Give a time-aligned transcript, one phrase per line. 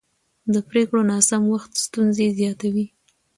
[0.53, 2.85] د پرېکړو ناسم وخت ستونزې زیاتوي